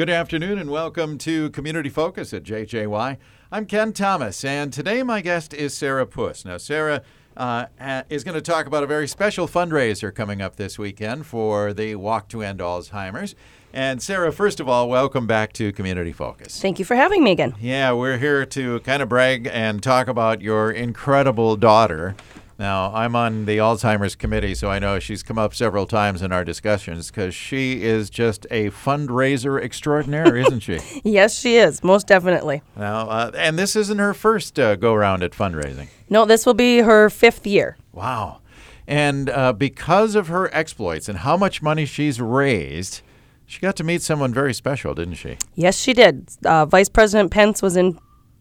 [0.00, 3.18] Good afternoon and welcome to Community Focus at JJY.
[3.52, 6.42] I'm Ken Thomas, and today my guest is Sarah Puss.
[6.42, 7.02] Now, Sarah
[7.36, 7.66] uh,
[8.08, 11.96] is going to talk about a very special fundraiser coming up this weekend for the
[11.96, 13.34] Walk to End Alzheimer's.
[13.74, 16.58] And Sarah, first of all, welcome back to Community Focus.
[16.58, 17.54] Thank you for having me again.
[17.60, 22.16] Yeah, we're here to kind of brag and talk about your incredible daughter.
[22.60, 26.30] Now, I'm on the Alzheimer's committee, so I know she's come up several times in
[26.30, 30.78] our discussions because she is just a fundraiser extraordinaire, isn't she?
[31.02, 32.60] yes, she is, most definitely.
[32.76, 35.88] Now, uh, and this isn't her first uh, go round at fundraising.
[36.10, 37.78] No, this will be her fifth year.
[37.94, 38.42] Wow.
[38.86, 43.00] And uh, because of her exploits and how much money she's raised,
[43.46, 45.38] she got to meet someone very special, didn't she?
[45.54, 46.28] Yes, she did.
[46.44, 47.98] Uh, Vice President Pence was in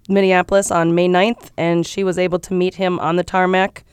[0.10, 3.86] Minneapolis on May 9th, and she was able to meet him on the tarmac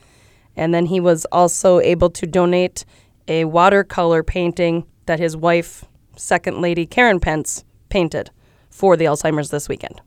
[0.56, 2.84] and then he was also able to donate
[3.28, 5.84] a watercolor painting that his wife,
[6.16, 8.30] Second Lady Karen Pence, painted
[8.70, 10.00] for the Alzheimer's this weekend.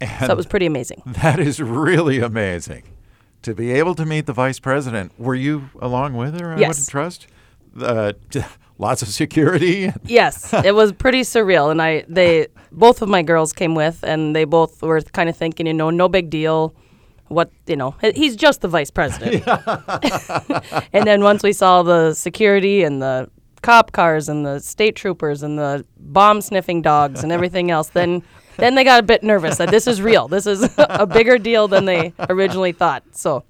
[0.00, 1.02] And so that was pretty amazing.
[1.06, 2.84] That is really amazing.
[3.42, 5.18] To be able to meet the vice president.
[5.18, 6.54] Were you along with her?
[6.54, 6.78] I yes.
[6.78, 7.26] would trust.
[7.80, 8.12] Uh,
[8.78, 9.92] lots of security.
[10.04, 14.36] yes, it was pretty surreal, and I they both of my girls came with, and
[14.36, 16.74] they both were kind of thinking, you know, no big deal
[17.30, 19.46] what you know he's just the vice president
[20.92, 23.30] and then once we saw the security and the
[23.62, 28.22] cop cars and the state troopers and the bomb sniffing dogs and everything else then
[28.56, 31.68] then they got a bit nervous that this is real this is a bigger deal
[31.68, 33.44] than they originally thought so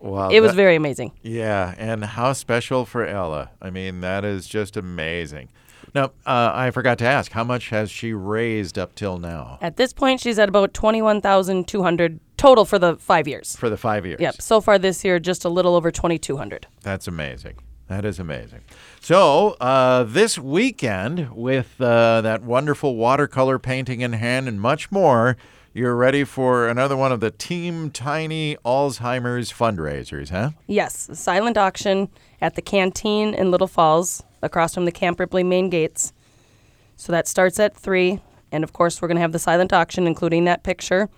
[0.00, 1.12] Wow, it was very amazing.
[1.22, 3.52] Yeah, and how special for Ella.
[3.62, 5.48] I mean, that is just amazing.
[5.94, 9.58] Now, uh, I forgot to ask, how much has she raised up till now?
[9.60, 13.56] At this point, she's at about twenty-one thousand two hundred total for the five years.
[13.56, 14.20] For the five years.
[14.20, 14.42] Yep.
[14.42, 16.66] So far this year, just a little over 2,200.
[16.82, 17.54] That's amazing.
[17.88, 18.60] That is amazing.
[19.00, 25.36] So, uh, this weekend, with uh, that wonderful watercolor painting in hand and much more,
[25.72, 30.50] you're ready for another one of the Team Tiny Alzheimer's fundraisers, huh?
[30.66, 32.08] Yes, silent auction
[32.40, 36.12] at the canteen in Little Falls, across from the Camp Ripley main gates.
[36.96, 38.20] So that starts at 3.
[38.52, 41.08] And of course, we're going to have the silent auction, including that picture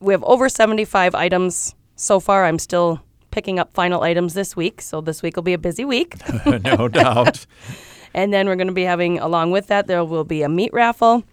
[0.00, 2.44] we have over 75 items so far.
[2.44, 5.84] I'm still picking up final items this week, so this week will be a busy
[5.84, 6.16] week.
[6.46, 7.46] no doubt.
[8.14, 10.72] and then we're going to be having, along with that, there will be a meat
[10.72, 11.24] raffle,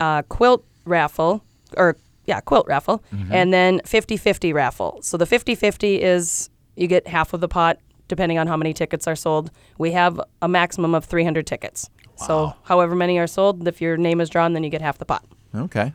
[0.00, 1.42] a quilt raffle,
[1.76, 3.32] or yeah, quilt raffle, mm-hmm.
[3.32, 4.98] and then 50 50 raffle.
[5.02, 7.78] So the 50 50 is you get half of the pot
[8.08, 9.50] depending on how many tickets are sold.
[9.78, 11.90] We have a maximum of 300 tickets.
[12.20, 12.26] Wow.
[12.26, 15.04] So however many are sold, if your name is drawn, then you get half the
[15.04, 15.24] pot.
[15.54, 15.92] Okay.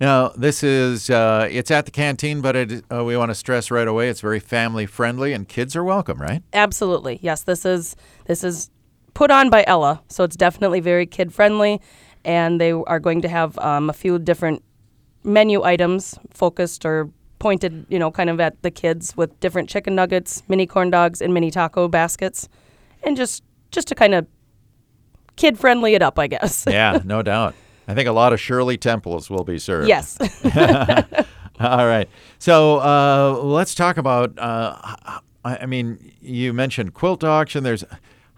[0.00, 3.70] Now, this is uh, it's at the canteen, but it, uh, we want to stress
[3.70, 6.42] right away it's very family friendly and kids are welcome, right?
[6.54, 7.18] Absolutely.
[7.20, 8.70] Yes, this is this is
[9.12, 11.82] put on by Ella, so it's definitely very kid friendly,
[12.24, 14.62] and they are going to have um, a few different
[15.22, 19.96] menu items focused or pointed, you know, kind of at the kids with different chicken
[19.96, 22.48] nuggets, mini corn dogs, and mini taco baskets,
[23.02, 23.42] and just
[23.72, 24.26] just to kind of
[25.34, 26.64] kid friendly it up, I guess.
[26.70, 27.54] yeah, no doubt.
[27.88, 29.88] I think a lot of Shirley Temples will be served.
[29.88, 30.16] Yes.
[31.60, 32.08] All right.
[32.38, 34.38] So uh, let's talk about.
[34.38, 37.64] Uh, I mean, you mentioned quilt auction.
[37.64, 37.84] There's,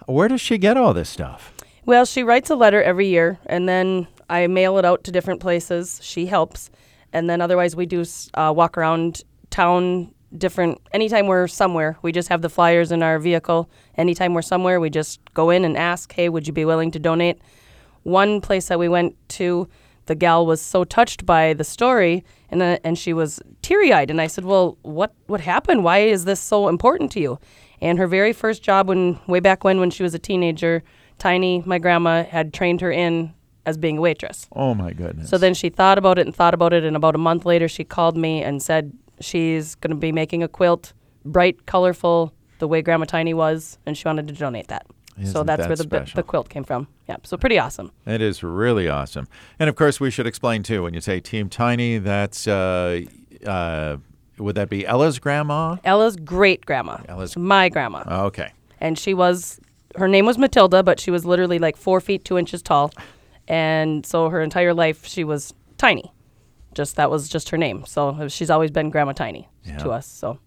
[0.06, 1.52] where does she get all this stuff?
[1.84, 5.40] Well, she writes a letter every year, and then I mail it out to different
[5.40, 6.00] places.
[6.02, 6.70] She helps,
[7.12, 10.14] and then otherwise we do uh, walk around town.
[10.36, 13.68] Different anytime we're somewhere, we just have the flyers in our vehicle.
[13.98, 16.98] Anytime we're somewhere, we just go in and ask, "Hey, would you be willing to
[16.98, 17.38] donate?"
[18.02, 19.68] one place that we went to,
[20.06, 24.20] the gal was so touched by the story and uh, and she was teary-eyed and
[24.20, 25.84] I said, "Well, what what happened?
[25.84, 27.38] Why is this so important to you?"
[27.80, 30.82] And her very first job when way back when when she was a teenager,
[31.18, 33.32] Tiny, my grandma had trained her in
[33.66, 34.46] as being a waitress.
[34.52, 35.30] Oh my goodness.
[35.30, 37.68] So then she thought about it and thought about it and about a month later
[37.68, 40.92] she called me and said she's going to be making a quilt,
[41.24, 44.86] bright, colorful, the way Grandma Tiny was, and she wanted to donate that.
[45.18, 46.88] Isn't so that's that where the, the quilt came from.
[47.08, 47.92] Yeah, so pretty awesome.
[48.06, 49.28] It is really awesome.
[49.58, 53.02] And of course, we should explain too when you say Team Tiny, that's uh,
[53.46, 53.98] uh,
[54.38, 55.76] would that be Ella's grandma?
[55.84, 56.98] Ella's great grandma.
[57.08, 58.04] Ella's my grandma.
[58.26, 58.52] Okay.
[58.80, 59.60] And she was
[59.96, 62.90] her name was Matilda, but she was literally like four feet two inches tall,
[63.48, 66.12] and so her entire life she was Tiny.
[66.74, 67.84] Just that was just her name.
[67.86, 69.78] So she's always been Grandma Tiny Yeah.
[69.78, 70.06] to us.
[70.06, 70.38] So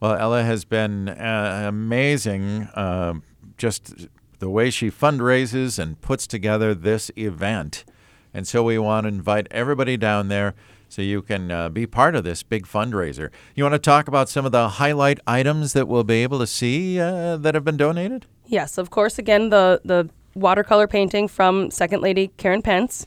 [0.00, 2.62] Well, Ella has been uh, amazing.
[2.74, 3.14] Uh,
[3.56, 4.08] just
[4.38, 7.84] the way she fundraises and puts together this event.
[8.32, 10.54] And so we want to invite everybody down there
[10.88, 13.30] so you can uh, be part of this big fundraiser.
[13.54, 16.46] You want to talk about some of the highlight items that we'll be able to
[16.46, 18.26] see uh, that have been donated?
[18.46, 19.18] Yes, of course.
[19.18, 20.08] Again, the the
[20.40, 23.06] watercolor painting from Second Lady Karen Pence.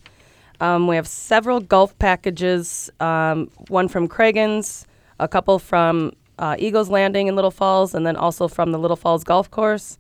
[0.59, 2.89] Um, we have several golf packages.
[2.99, 4.85] Um, one from Cragun's,
[5.19, 8.97] a couple from uh, Eagles Landing in Little Falls, and then also from the Little
[8.97, 9.97] Falls Golf Course.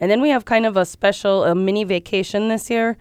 [0.00, 2.96] And then we have kind of a special, a mini vacation this year.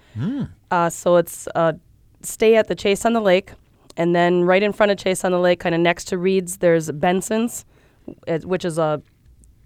[0.70, 1.74] Uh, so it's uh,
[2.22, 3.52] stay at the Chase on the Lake,
[3.98, 6.58] and then right in front of Chase on the Lake, kind of next to Reed's,
[6.58, 7.66] there's Benson's,
[8.44, 9.02] which is a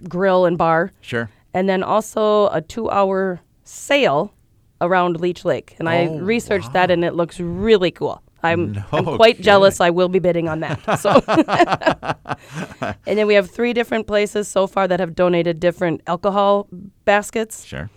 [0.07, 1.29] grill and bar Sure.
[1.53, 4.33] and then also a two-hour sail
[4.81, 5.75] around Leech Lake.
[5.79, 8.21] And I Oh, researched that, and it looks really cool.
[8.43, 9.81] I'm, No I'm quite jealous.
[9.81, 10.99] I will be bidding on that.
[10.99, 11.09] So,
[13.07, 16.67] and then we have three different places so far that have donated different alcohol
[17.05, 17.65] baskets.
[17.65, 17.89] Sure.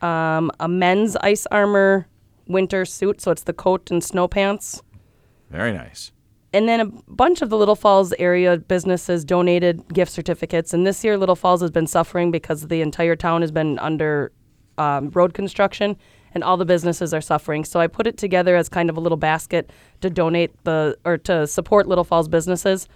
[0.00, 2.06] Um, a men's ice armor
[2.46, 4.82] winter suit, so it's the coat and snow pants.
[5.50, 6.12] Very nice.
[6.52, 10.72] And then a bunch of the Little Falls area businesses donated gift certificates.
[10.72, 14.30] And this year, Little Falls has been suffering because the entire town has been under
[14.78, 15.96] um, road construction
[16.34, 17.64] and all the businesses are suffering.
[17.64, 21.16] So I put it together as kind of a little basket to donate the or
[21.18, 22.88] to support Little Falls businesses.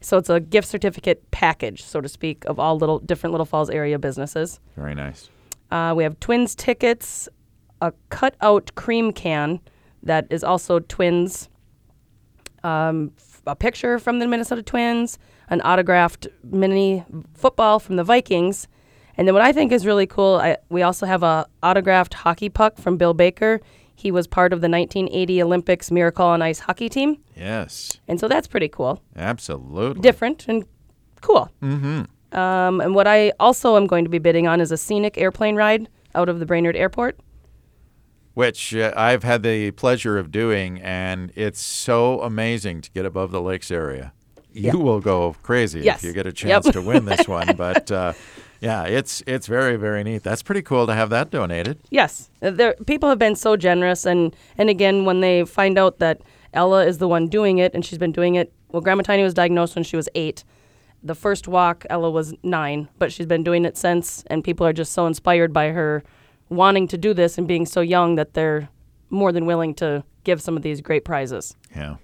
[0.00, 3.70] So it's a gift certificate package, so to speak, of all little different Little Falls
[3.70, 4.60] area businesses.
[4.76, 5.30] Very nice.
[5.70, 7.28] Uh, we have Twins tickets,
[7.80, 9.60] a cut-out cream can
[10.02, 11.48] that is also Twins,
[12.62, 15.18] um, f- a picture from the Minnesota Twins,
[15.48, 18.68] an autographed mini football from the Vikings,
[19.16, 22.48] and then what I think is really cool, I, we also have a autographed hockey
[22.48, 23.60] puck from Bill Baker.
[23.94, 27.98] He was part of the 1980 Olympics Miracle on Ice hockey team, Yes.
[28.08, 30.02] and so that's pretty cool Absolutely.
[30.02, 30.64] different and
[31.22, 31.50] cool.
[31.62, 32.38] Mm-hmm.
[32.38, 35.56] Um, and what I also am going to be bidding on is a scenic airplane
[35.56, 37.18] ride out of the Brainerd Airport.
[38.34, 43.30] which uh, I've had the pleasure of doing, and it's so amazing to get above
[43.30, 44.12] the lakes area.
[44.52, 44.74] You Yeah.
[44.74, 45.98] will go crazy Yes.
[46.00, 46.34] if you get a Yep.
[46.36, 47.56] chance to win this one.
[47.56, 48.12] But uh,
[48.60, 50.22] yeah, it's it's very very neat.
[50.22, 51.78] That's pretty cool to have that donated.
[51.90, 55.98] Yes, Uh, there, people have been so generous, and and again, when they find out
[55.98, 56.20] that
[56.52, 58.52] Ella is the one doing it, and she's been doing it.
[58.72, 60.44] Well, Grandma Tiny was diagnosed when she was eight.
[61.02, 64.72] The first walk, Ella was nine, but she's been doing it since, and people are
[64.72, 66.02] just so inspired by her
[66.48, 68.68] wanting to do this and being so young that they're
[69.10, 71.54] more than willing to give some of these great prizes.
[71.74, 71.96] Yeah.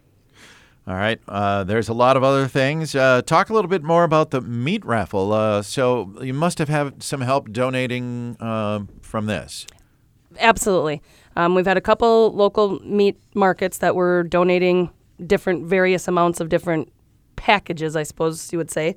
[0.87, 1.21] All right.
[1.29, 2.95] Uh, there's a lot of other things.
[2.95, 5.33] Uh, talk a little bit more about the meat raffle.
[5.33, 9.67] Uh, so you must have had some help donating uh, from this.
[10.41, 11.01] Absolutely.
[11.37, 14.91] Um, we've had a couple local meat markets that were donating
[15.25, 16.93] different, various amounts of different
[17.37, 18.97] packages, I suppose you would say.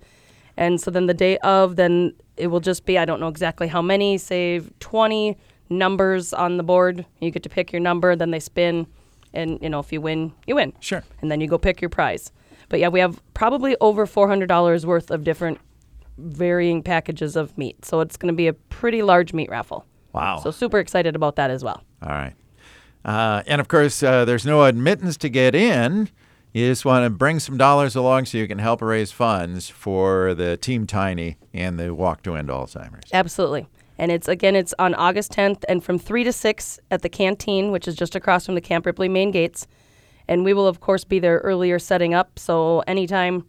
[0.57, 3.67] And so then the day of, then it will just be, I don't know exactly
[3.67, 5.37] how many, say 20
[5.69, 7.05] numbers on the board.
[7.19, 8.87] You get to pick your number, then they spin.
[9.35, 10.73] And, you know, if you win, you win.
[10.79, 11.03] Sure.
[11.21, 12.31] And then you go pick your prize.
[12.69, 15.59] But yeah, we have probably over $400 worth of different
[16.17, 17.85] varying packages of meat.
[17.85, 19.85] So it's going to be a pretty large meat raffle.
[20.13, 20.39] Wow.
[20.39, 21.83] So super excited about that as well.
[22.01, 22.33] All right.
[23.03, 26.09] Uh, and of course, uh, there's no admittance to get in.
[26.53, 30.33] You just want to bring some dollars along so you can help raise funds for
[30.33, 33.09] the Team Tiny and the Walk to End Alzheimer's.
[33.11, 33.67] Absolutely.
[33.97, 37.71] And it's again, it's on August 10th, and from three to six at the canteen,
[37.71, 39.67] which is just across from the Camp Ripley main gates.
[40.27, 43.45] And we will, of course, be there earlier setting up, so anytime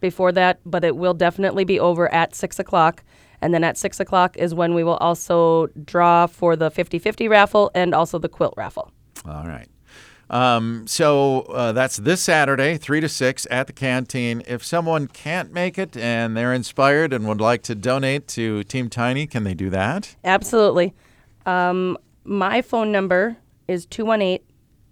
[0.00, 0.60] before that.
[0.64, 3.02] But it will definitely be over at six o'clock.
[3.40, 7.70] And then at six o'clock is when we will also draw for the 50-50 raffle
[7.74, 8.90] and also the quilt raffle.
[9.24, 9.68] All right.
[10.30, 14.42] Um, so uh, that's this Saturday, 3 to 6 at the canteen.
[14.46, 18.90] If someone can't make it and they're inspired and would like to donate to Team
[18.90, 20.16] Tiny, can they do that?
[20.24, 20.94] Absolutely.
[21.46, 24.44] Um, my phone number is 218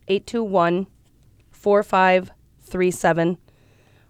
[0.09, 0.87] 821
[1.53, 3.39] 4537.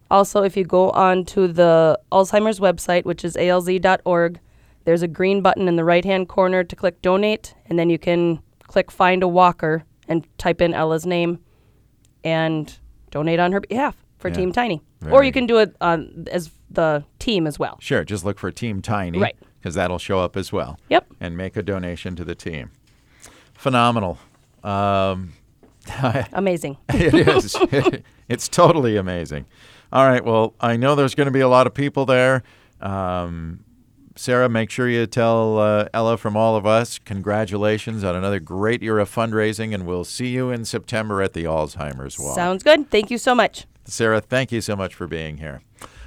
[0.09, 4.39] Also, if you go on to the Alzheimer's website, which is alz.org,
[4.85, 7.99] there's a green button in the right hand corner to click donate, and then you
[7.99, 11.39] can click find a walker and type in Ella's name
[12.25, 12.77] and
[13.11, 14.35] donate on her behalf for Yeah.
[14.35, 14.83] Team Tiny.
[15.11, 15.99] Or you can do it uh,
[16.31, 17.79] as the team as well.
[17.81, 19.19] Sure, just look for Team Tiny.
[19.19, 19.37] Right.
[19.61, 20.79] Because that'll show up as well.
[20.89, 21.07] Yep.
[21.21, 22.71] And make a donation to the team.
[23.55, 24.19] Phenomenal.
[24.65, 25.33] Um,
[26.33, 26.77] Amazing.
[26.89, 27.57] it is.
[28.29, 29.47] it's totally amazing.
[29.93, 30.25] All right.
[30.25, 32.43] Well, I know there's going to be a lot of people there.
[32.81, 33.61] Um,
[34.19, 38.83] Sarah, make sure you tell uh, Ella from all of us congratulations on another great
[38.83, 42.35] year of fundraising, and we'll see you in September at the Alzheimer's Walk.
[42.35, 42.91] Sounds good.
[42.91, 43.67] Thank you so much.
[43.85, 45.61] Sarah, thank you so much for being here.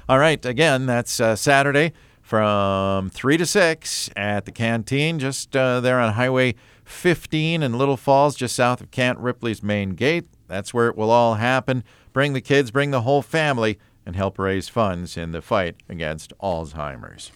[0.08, 5.78] All right, again, that's uh, Saturday from 3 to 6 at the canteen, just uh,
[5.78, 10.26] there on Highway 15 in Little Falls, just south of Camp Ripley's main gate.
[10.48, 11.84] That's where it will all happen.
[12.12, 16.32] Bring the kids, bring the whole family, and help raise funds in the fight against
[16.42, 17.30] Alzheimer's.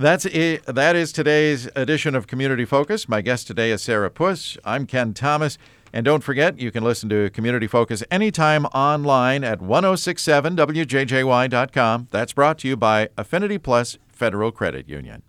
[0.00, 0.64] That's it.
[0.66, 3.08] That is today's edition of Community Focus.
[3.08, 4.56] My guest today is Sarah Puss.
[4.64, 5.58] I'm Ken Thomas.
[5.92, 12.06] And don't forget, you can listen to Community Focus anytime online at 1067wjjy.com.
[12.12, 15.24] That's brought to you by Affinity Plus Federal Credit Union.